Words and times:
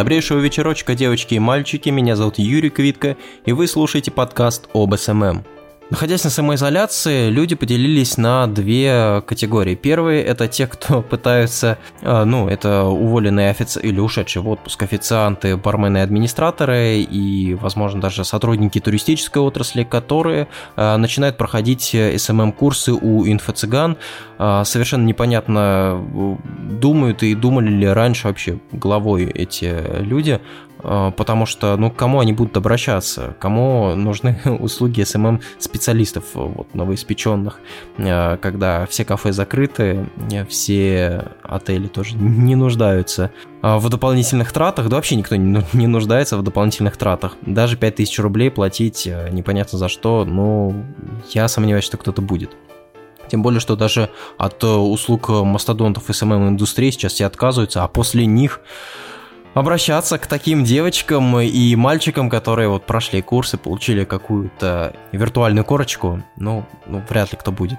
Добрейшего 0.00 0.38
вечерочка, 0.38 0.94
девочки 0.94 1.34
и 1.34 1.38
мальчики, 1.38 1.90
меня 1.90 2.16
зовут 2.16 2.38
Юрий 2.38 2.70
Квитко, 2.70 3.18
и 3.44 3.52
вы 3.52 3.66
слушаете 3.66 4.10
подкаст 4.10 4.66
об 4.72 4.96
SMM. 4.96 5.44
Находясь 5.90 6.22
на 6.22 6.30
самоизоляции, 6.30 7.30
люди 7.30 7.56
поделились 7.56 8.16
на 8.16 8.46
две 8.46 9.24
категории. 9.26 9.74
Первые– 9.74 10.22
это 10.24 10.46
те, 10.46 10.68
кто 10.68 11.02
пытаются, 11.10 11.78
а, 12.02 12.24
ну, 12.24 12.48
это 12.48 12.84
уволенные 12.84 13.50
офици... 13.50 13.80
или 13.80 13.98
ушедшие 13.98 14.40
в 14.40 14.48
отпуск 14.48 14.84
официанты, 14.84 15.56
бармены 15.56 15.98
администраторы, 15.98 17.00
и, 17.00 17.54
возможно, 17.54 18.00
даже 18.00 18.24
сотрудники 18.24 18.78
туристической 18.78 19.42
отрасли, 19.42 19.82
которые 19.82 20.46
а, 20.76 20.96
начинают 20.96 21.36
проходить 21.36 21.92
SMM-курсы 21.92 22.92
у 22.92 23.26
инфо-цыган. 23.26 23.96
А, 24.38 24.64
совершенно 24.64 25.04
непонятно, 25.04 26.00
думают 26.70 27.24
и 27.24 27.34
думали 27.34 27.68
ли 27.68 27.88
раньше 27.88 28.28
вообще 28.28 28.60
главой 28.70 29.24
эти 29.24 29.74
люди, 29.98 30.40
потому 30.82 31.46
что, 31.46 31.76
ну, 31.76 31.90
к 31.90 31.96
кому 31.96 32.20
они 32.20 32.32
будут 32.32 32.56
обращаться, 32.56 33.36
кому 33.38 33.94
нужны 33.94 34.38
услуги 34.60 35.02
SMM-специалистов, 35.02 36.24
вот, 36.34 36.74
новоиспеченных, 36.74 37.60
а, 37.98 38.36
когда 38.38 38.86
все 38.86 39.04
кафе 39.04 39.32
закрыты, 39.32 40.06
все 40.48 41.28
отели 41.42 41.88
тоже 41.88 42.16
не 42.16 42.56
нуждаются 42.56 43.30
в 43.62 43.88
дополнительных 43.88 44.52
тратах, 44.52 44.88
да 44.88 44.96
вообще 44.96 45.16
никто 45.16 45.36
не 45.36 45.62
нуждается 45.86 46.36
в 46.36 46.42
дополнительных 46.42 46.96
тратах. 46.96 47.36
Даже 47.42 47.76
5000 47.76 48.18
рублей 48.20 48.50
платить 48.50 49.06
а, 49.06 49.28
непонятно 49.28 49.78
за 49.78 49.88
что, 49.88 50.24
ну, 50.24 50.84
я 51.30 51.48
сомневаюсь, 51.48 51.84
что 51.84 51.96
кто-то 51.96 52.22
будет. 52.22 52.56
Тем 53.28 53.42
более, 53.42 53.60
что 53.60 53.76
даже 53.76 54.10
от 54.38 54.64
услуг 54.64 55.28
мастодонтов 55.28 56.10
SMM-индустрии 56.10 56.90
сейчас 56.90 57.12
все 57.12 57.26
отказываются, 57.26 57.84
а 57.84 57.88
после 57.88 58.26
них 58.26 58.60
обращаться 59.54 60.18
к 60.18 60.26
таким 60.26 60.64
девочкам 60.64 61.40
и 61.40 61.74
мальчикам, 61.76 62.30
которые 62.30 62.68
вот 62.68 62.86
прошли 62.86 63.22
курсы, 63.22 63.58
получили 63.58 64.04
какую-то 64.04 64.94
виртуальную 65.12 65.64
корочку, 65.64 66.22
ну, 66.36 66.64
ну 66.86 67.02
вряд 67.08 67.32
ли 67.32 67.38
кто 67.38 67.52
будет. 67.52 67.78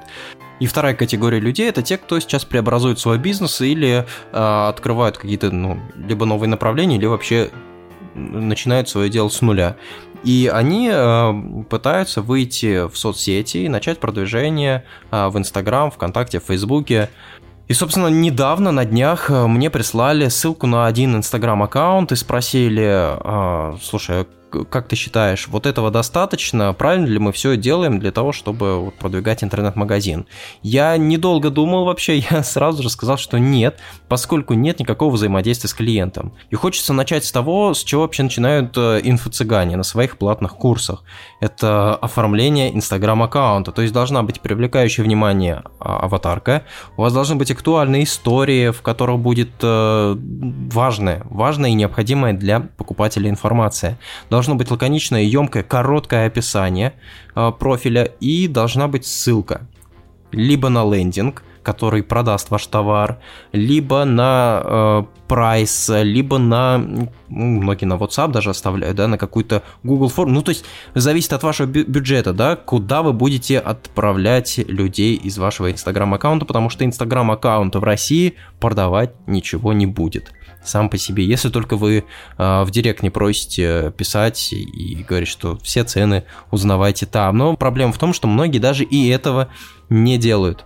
И 0.59 0.67
вторая 0.67 0.93
категория 0.93 1.39
людей 1.39 1.67
это 1.69 1.81
те, 1.81 1.97
кто 1.97 2.19
сейчас 2.19 2.45
преобразует 2.45 2.99
свой 2.99 3.17
бизнес 3.17 3.61
или 3.61 4.05
э, 4.31 4.67
открывают 4.69 5.17
какие-то, 5.17 5.49
ну, 5.49 5.79
либо 5.95 6.25
новые 6.25 6.49
направления, 6.49 6.97
или 6.97 7.07
вообще 7.07 7.49
начинают 8.13 8.87
свое 8.87 9.09
дело 9.09 9.29
с 9.29 9.41
нуля. 9.41 9.75
И 10.23 10.51
они 10.53 10.87
э, 10.93 11.63
пытаются 11.67 12.21
выйти 12.21 12.87
в 12.87 12.95
соцсети 12.95 13.57
и 13.57 13.69
начать 13.69 13.99
продвижение 13.99 14.85
э, 15.09 15.29
в 15.29 15.37
Инстаграм, 15.39 15.89
ВКонтакте, 15.89 16.39
в 16.39 16.43
Фейсбуке. 16.43 17.09
И, 17.71 17.73
собственно, 17.73 18.07
недавно 18.07 18.73
на 18.73 18.83
днях 18.83 19.29
э, 19.29 19.47
мне 19.47 19.69
прислали 19.69 20.27
ссылку 20.27 20.67
на 20.67 20.87
один 20.87 21.15
инстаграм-аккаунт 21.15 22.11
и 22.11 22.17
спросили, 22.17 22.83
а, 22.85 23.77
слушай, 23.81 24.27
как 24.69 24.87
ты 24.87 24.95
считаешь, 24.95 25.47
вот 25.47 25.65
этого 25.65 25.91
достаточно? 25.91 26.73
Правильно 26.73 27.05
ли 27.07 27.19
мы 27.19 27.31
все 27.31 27.57
делаем 27.57 27.99
для 27.99 28.11
того, 28.11 28.31
чтобы 28.31 28.91
продвигать 28.99 29.43
интернет-магазин? 29.43 30.25
Я 30.61 30.97
недолго 30.97 31.49
думал 31.49 31.85
вообще, 31.85 32.17
я 32.31 32.43
сразу 32.43 32.83
же 32.83 32.89
сказал, 32.89 33.17
что 33.17 33.37
нет, 33.37 33.79
поскольку 34.07 34.53
нет 34.53 34.79
никакого 34.79 35.11
взаимодействия 35.11 35.69
с 35.69 35.73
клиентом. 35.73 36.33
И 36.49 36.55
хочется 36.55 36.93
начать 36.93 37.25
с 37.25 37.31
того, 37.31 37.73
с 37.73 37.83
чего 37.83 38.01
вообще 38.01 38.23
начинают 38.23 38.77
э, 38.77 39.01
инфо-цыгане 39.03 39.77
на 39.77 39.83
своих 39.83 40.17
платных 40.17 40.55
курсах. 40.55 41.03
Это 41.39 41.95
оформление 41.95 42.75
инстаграм-аккаунта, 42.75 43.71
то 43.71 43.81
есть 43.81 43.93
должна 43.93 44.23
быть 44.23 44.41
привлекающая 44.41 45.03
внимание 45.03 45.63
а, 45.79 46.01
аватарка, 46.01 46.63
у 46.97 47.01
вас 47.01 47.13
должны 47.13 47.35
быть 47.35 47.51
актуальные 47.51 48.03
истории, 48.03 48.71
в 48.71 48.81
которых 48.81 49.19
будет 49.19 49.51
э, 49.61 50.15
важная, 50.17 51.23
важная 51.25 51.69
и 51.69 51.73
необходимая 51.73 52.33
для 52.33 52.59
покупателя 52.59 53.29
информация 53.29 53.97
должно 54.41 54.55
быть 54.55 54.71
лаконичное, 54.71 55.21
емкое, 55.21 55.61
короткое 55.61 56.25
описание 56.25 56.93
э, 57.35 57.51
профиля 57.59 58.05
и 58.19 58.47
должна 58.47 58.87
быть 58.87 59.05
ссылка 59.05 59.67
либо 60.31 60.69
на 60.69 60.83
лендинг, 60.83 61.43
который 61.61 62.01
продаст 62.01 62.49
ваш 62.49 62.65
товар, 62.65 63.19
либо 63.51 64.03
на 64.03 64.61
э, 64.63 65.03
прайс, 65.27 65.91
либо 65.93 66.39
на, 66.39 66.79
ну, 66.79 67.11
многие 67.29 67.85
на 67.85 67.97
WhatsApp 67.97 68.31
даже 68.31 68.49
оставляют, 68.49 68.97
да, 68.97 69.07
на 69.07 69.19
какую-то 69.19 69.61
Google 69.83 70.09
форму. 70.09 70.33
Ну, 70.33 70.41
то 70.41 70.49
есть 70.49 70.65
зависит 70.95 71.33
от 71.33 71.43
вашего 71.43 71.67
бю- 71.67 71.85
бюджета, 71.85 72.33
да, 72.33 72.55
куда 72.55 73.03
вы 73.03 73.13
будете 73.13 73.59
отправлять 73.59 74.57
людей 74.57 75.13
из 75.13 75.37
вашего 75.37 75.69
Instagram 75.69 76.15
аккаунта, 76.15 76.47
потому 76.47 76.71
что 76.71 76.83
Instagram 76.83 77.29
аккаунт 77.29 77.75
в 77.75 77.83
России 77.83 78.33
продавать 78.59 79.11
ничего 79.27 79.71
не 79.71 79.85
будет 79.85 80.33
сам 80.63 80.89
по 80.89 80.97
себе. 80.97 81.25
Если 81.25 81.49
только 81.49 81.75
вы 81.75 82.03
э, 82.37 82.63
в 82.63 82.71
директ 82.71 83.03
не 83.03 83.09
просите 83.09 83.91
писать 83.97 84.53
и 84.53 85.05
говорить, 85.07 85.29
что 85.29 85.57
все 85.57 85.83
цены 85.83 86.23
узнавайте 86.51 87.05
там. 87.05 87.37
Но 87.37 87.55
проблема 87.55 87.93
в 87.93 87.97
том, 87.97 88.13
что 88.13 88.27
многие 88.27 88.59
даже 88.59 88.83
и 88.83 89.09
этого 89.09 89.49
не 89.89 90.17
делают. 90.17 90.65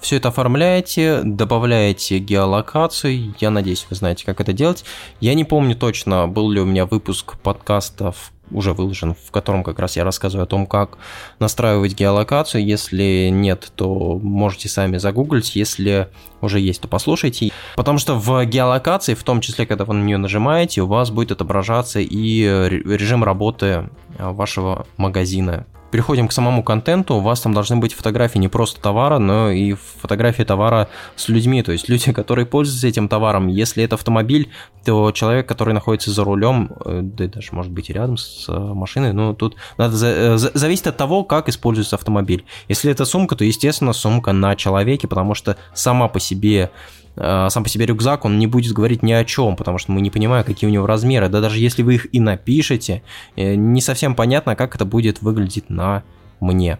Все 0.00 0.16
это 0.16 0.28
оформляете, 0.28 1.20
добавляете 1.24 2.18
геолокацию. 2.18 3.34
Я 3.38 3.50
надеюсь, 3.50 3.86
вы 3.90 3.96
знаете, 3.96 4.24
как 4.24 4.40
это 4.40 4.52
делать. 4.52 4.84
Я 5.20 5.34
не 5.34 5.44
помню 5.44 5.76
точно, 5.76 6.26
был 6.26 6.50
ли 6.50 6.60
у 6.60 6.64
меня 6.64 6.86
выпуск 6.86 7.36
подкастов 7.38 8.32
уже 8.50 8.72
выложен, 8.72 9.14
в 9.14 9.30
котором 9.30 9.62
как 9.62 9.78
раз 9.78 9.96
я 9.96 10.04
рассказываю 10.04 10.44
о 10.44 10.46
том, 10.46 10.66
как 10.66 10.98
настраивать 11.38 11.94
геолокацию. 11.94 12.64
Если 12.64 13.28
нет, 13.30 13.72
то 13.76 14.18
можете 14.22 14.68
сами 14.68 14.98
загуглить. 14.98 15.56
Если 15.56 16.08
уже 16.40 16.60
есть, 16.60 16.80
то 16.82 16.88
послушайте. 16.88 17.50
Потому 17.76 17.98
что 17.98 18.14
в 18.14 18.44
геолокации, 18.44 19.14
в 19.14 19.22
том 19.22 19.40
числе, 19.40 19.66
когда 19.66 19.84
вы 19.84 19.94
на 19.94 20.02
нее 20.02 20.18
нажимаете, 20.18 20.82
у 20.82 20.86
вас 20.86 21.10
будет 21.10 21.32
отображаться 21.32 22.00
и 22.00 22.42
режим 22.42 23.24
работы 23.24 23.88
вашего 24.18 24.86
магазина 24.96 25.66
переходим 25.90 26.28
к 26.28 26.32
самому 26.32 26.62
контенту, 26.62 27.16
у 27.16 27.20
вас 27.20 27.40
там 27.40 27.52
должны 27.52 27.76
быть 27.76 27.94
фотографии 27.94 28.38
не 28.38 28.48
просто 28.48 28.80
товара, 28.80 29.18
но 29.18 29.50
и 29.50 29.74
фотографии 29.74 30.42
товара 30.42 30.88
с 31.16 31.28
людьми, 31.28 31.62
то 31.62 31.72
есть 31.72 31.88
люди, 31.88 32.12
которые 32.12 32.46
пользуются 32.46 32.86
этим 32.86 33.08
товаром. 33.08 33.48
Если 33.48 33.84
это 33.84 33.96
автомобиль, 33.96 34.50
то 34.84 35.12
человек, 35.12 35.46
который 35.46 35.74
находится 35.74 36.10
за 36.10 36.24
рулем, 36.24 36.70
э, 36.84 37.00
да 37.02 37.26
даже 37.26 37.48
может 37.52 37.72
быть 37.72 37.90
и 37.90 37.92
рядом 37.92 38.16
с 38.16 38.48
э, 38.48 38.52
машиной, 38.58 39.12
но 39.12 39.34
тут 39.34 39.56
надо 39.76 39.96
за, 39.96 40.38
за, 40.38 40.50
зависит 40.54 40.86
от 40.86 40.96
того, 40.96 41.24
как 41.24 41.48
используется 41.48 41.96
автомобиль. 41.96 42.44
Если 42.68 42.90
это 42.90 43.04
сумка, 43.04 43.36
то, 43.36 43.44
естественно, 43.44 43.92
сумка 43.92 44.32
на 44.32 44.56
человеке, 44.56 45.08
потому 45.08 45.34
что 45.34 45.56
сама 45.74 46.08
по 46.08 46.20
себе 46.20 46.70
Э, 47.09 47.09
сам 47.20 47.62
по 47.62 47.68
себе 47.68 47.86
рюкзак, 47.86 48.24
он 48.24 48.38
не 48.38 48.46
будет 48.46 48.72
говорить 48.72 49.02
ни 49.02 49.12
о 49.12 49.24
чем, 49.24 49.56
потому 49.56 49.78
что 49.78 49.92
мы 49.92 50.00
не 50.00 50.10
понимаем, 50.10 50.44
какие 50.44 50.68
у 50.68 50.72
него 50.72 50.86
размеры. 50.86 51.28
Да 51.28 51.40
даже 51.40 51.58
если 51.58 51.82
вы 51.82 51.96
их 51.96 52.14
и 52.14 52.20
напишете, 52.20 53.02
э, 53.36 53.54
не 53.54 53.80
совсем 53.80 54.14
понятно, 54.14 54.56
как 54.56 54.74
это 54.74 54.84
будет 54.84 55.20
выглядеть 55.22 55.68
на 55.68 56.02
мне. 56.40 56.78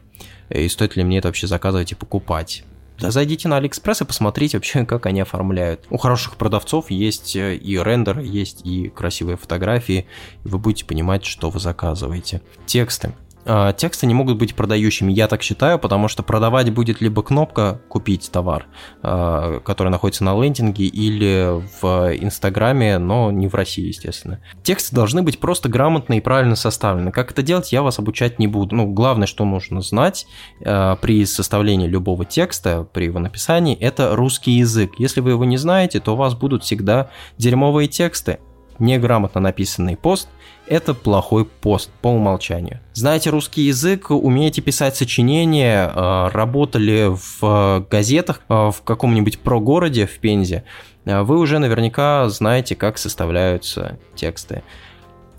И 0.48 0.68
стоит 0.68 0.96
ли 0.96 1.04
мне 1.04 1.18
это 1.18 1.28
вообще 1.28 1.46
заказывать 1.46 1.92
и 1.92 1.94
покупать. 1.94 2.64
Да 2.98 3.10
зайдите 3.10 3.48
на 3.48 3.56
Алиэкспресс 3.56 4.02
и 4.02 4.04
посмотрите 4.04 4.56
вообще, 4.56 4.84
как 4.86 5.06
они 5.06 5.20
оформляют. 5.20 5.86
У 5.90 5.96
хороших 5.96 6.36
продавцов 6.36 6.90
есть 6.90 7.36
э, 7.36 7.56
и 7.56 7.78
рендер, 7.78 8.20
есть 8.20 8.64
и 8.64 8.88
красивые 8.88 9.36
фотографии, 9.36 10.06
и 10.44 10.48
вы 10.48 10.58
будете 10.58 10.84
понимать, 10.84 11.24
что 11.24 11.50
вы 11.50 11.60
заказываете. 11.60 12.42
Тексты. 12.66 13.12
А, 13.52 13.72
тексты 13.72 14.06
не 14.06 14.14
могут 14.14 14.38
быть 14.38 14.54
продающими, 14.54 15.12
я 15.12 15.26
так 15.26 15.42
считаю, 15.42 15.80
потому 15.80 16.06
что 16.06 16.22
продавать 16.22 16.72
будет 16.72 17.00
либо 17.00 17.24
кнопка 17.24 17.80
«Купить 17.88 18.30
товар», 18.30 18.68
а, 19.02 19.58
который 19.58 19.88
находится 19.88 20.22
на 20.22 20.40
лендинге, 20.40 20.84
или 20.84 21.60
в 21.82 22.14
Инстаграме, 22.16 22.98
но 22.98 23.32
не 23.32 23.48
в 23.48 23.54
России, 23.56 23.88
естественно. 23.88 24.38
Тексты 24.62 24.94
должны 24.94 25.22
быть 25.22 25.40
просто 25.40 25.68
грамотно 25.68 26.14
и 26.14 26.20
правильно 26.20 26.54
составлены. 26.54 27.10
Как 27.10 27.32
это 27.32 27.42
делать, 27.42 27.72
я 27.72 27.82
вас 27.82 27.98
обучать 27.98 28.38
не 28.38 28.46
буду. 28.46 28.76
Ну, 28.76 28.86
главное, 28.86 29.26
что 29.26 29.44
нужно 29.44 29.80
знать 29.80 30.28
а, 30.64 30.94
при 30.94 31.26
составлении 31.26 31.88
любого 31.88 32.24
текста, 32.24 32.86
при 32.92 33.06
его 33.06 33.18
написании, 33.18 33.76
это 33.76 34.14
русский 34.14 34.52
язык. 34.52 34.92
Если 34.98 35.20
вы 35.20 35.30
его 35.30 35.44
не 35.44 35.56
знаете, 35.56 35.98
то 35.98 36.12
у 36.12 36.16
вас 36.16 36.36
будут 36.36 36.62
всегда 36.62 37.10
дерьмовые 37.36 37.88
тексты, 37.88 38.38
неграмотно 38.80 39.40
написанный 39.40 39.96
пост– 39.96 40.28
это 40.70 40.94
плохой 40.94 41.44
пост 41.44 41.90
по 42.00 42.08
умолчанию. 42.08 42.78
Знаете 42.94 43.30
русский 43.30 43.62
язык, 43.62 44.10
умеете 44.10 44.62
писать 44.62 44.96
сочинения, 44.96 45.92
э, 45.92 46.28
работали 46.28 47.10
в 47.10 47.86
газетах 47.90 48.42
э, 48.48 48.54
в 48.54 48.76
каком-нибудь 48.84 49.40
прогороде 49.40 50.06
в 50.06 50.16
Пензе, 50.20 50.62
э, 51.06 51.22
вы 51.22 51.40
уже 51.40 51.58
наверняка 51.58 52.28
знаете, 52.28 52.76
как 52.76 52.98
составляются 52.98 53.98
тексты. 54.14 54.62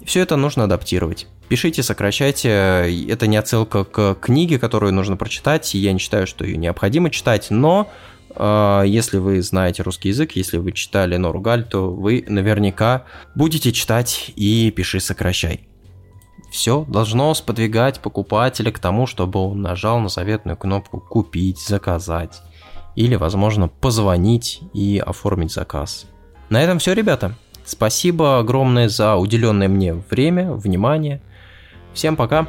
Все 0.03 0.19
это 0.19 0.35
нужно 0.35 0.65
адаптировать. 0.65 1.27
Пишите, 1.47 1.81
сокращайте. 1.81 3.07
Это 3.07 3.27
не 3.27 3.37
отсылка 3.37 3.85
к 3.85 4.15
книге, 4.15 4.59
которую 4.59 4.94
нужно 4.94 5.15
прочитать. 5.15 5.73
Я 5.73 5.94
не 5.94 5.99
считаю, 5.99 6.27
что 6.27 6.44
ее 6.44 6.57
необходимо 6.57 7.09
читать, 7.09 7.47
но 7.51 7.89
если 8.36 9.18
вы 9.18 9.42
знаете 9.42 9.83
русский 9.83 10.10
язык, 10.10 10.33
если 10.33 10.57
вы 10.57 10.72
читали 10.72 11.18
Нору 11.18 11.39
Галь, 11.39 11.63
то 11.63 11.92
вы 11.92 12.24
наверняка 12.28 13.06
будете 13.36 13.72
читать 13.72 14.31
и 14.36 14.72
пиши 14.72 15.00
сокращай. 15.00 15.68
Все 16.51 16.83
должно 16.88 17.33
сподвигать 17.33 18.00
покупателя 18.01 18.72
к 18.72 18.80
тому, 18.80 19.07
чтобы 19.07 19.39
он 19.39 19.62
нажал 19.62 20.00
на 20.00 20.10
заветную 20.10 20.57
кнопку 20.57 21.00
«Купить», 21.00 21.60
«Заказать» 21.60 22.42
или, 22.95 23.16
возможно, 23.16 23.69
позвонить 23.69 24.60
и 24.74 25.01
оформить 25.04 25.54
заказ. 25.54 26.07
На 26.50 26.62
этом 26.62 26.80
все, 26.80 26.94
ребята. 26.94 27.36
Спасибо 27.63 28.39
огромное 28.39 28.89
за 28.89 29.16
уделенное 29.16 29.69
мне 29.69 29.94
время, 29.94 30.51
внимание. 30.51 31.22
Всем 31.94 32.18
пока. 32.18 32.48